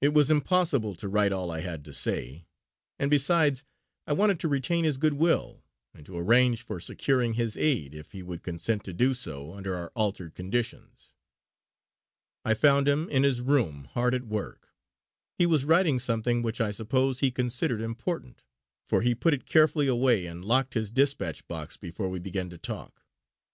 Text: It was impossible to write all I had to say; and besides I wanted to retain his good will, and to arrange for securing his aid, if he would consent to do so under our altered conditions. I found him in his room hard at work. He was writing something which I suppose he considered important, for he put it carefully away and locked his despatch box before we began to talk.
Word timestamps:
It 0.00 0.14
was 0.14 0.30
impossible 0.30 0.94
to 0.94 1.08
write 1.08 1.32
all 1.32 1.50
I 1.50 1.62
had 1.62 1.84
to 1.86 1.92
say; 1.92 2.46
and 2.96 3.10
besides 3.10 3.64
I 4.06 4.12
wanted 4.12 4.38
to 4.38 4.46
retain 4.48 4.84
his 4.84 4.98
good 4.98 5.14
will, 5.14 5.64
and 5.92 6.06
to 6.06 6.16
arrange 6.16 6.62
for 6.62 6.78
securing 6.78 7.34
his 7.34 7.56
aid, 7.56 7.92
if 7.92 8.12
he 8.12 8.22
would 8.22 8.44
consent 8.44 8.84
to 8.84 8.92
do 8.92 9.14
so 9.14 9.52
under 9.54 9.74
our 9.74 9.90
altered 9.96 10.36
conditions. 10.36 11.16
I 12.44 12.54
found 12.54 12.86
him 12.86 13.08
in 13.10 13.24
his 13.24 13.40
room 13.40 13.88
hard 13.94 14.14
at 14.14 14.28
work. 14.28 14.72
He 15.34 15.44
was 15.44 15.64
writing 15.64 15.98
something 15.98 16.40
which 16.40 16.60
I 16.60 16.70
suppose 16.70 17.18
he 17.18 17.32
considered 17.32 17.80
important, 17.80 18.44
for 18.84 19.02
he 19.02 19.12
put 19.12 19.34
it 19.34 19.44
carefully 19.44 19.88
away 19.88 20.26
and 20.26 20.44
locked 20.44 20.74
his 20.74 20.92
despatch 20.92 21.44
box 21.48 21.76
before 21.76 22.08
we 22.08 22.20
began 22.20 22.48
to 22.50 22.58
talk. 22.58 23.02